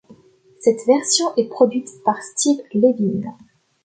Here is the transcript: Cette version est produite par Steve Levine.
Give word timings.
Cette 0.61 0.83
version 0.87 1.27
est 1.37 1.47
produite 1.47 1.87
par 2.03 2.19
Steve 2.23 2.57
Levine. 2.73 3.31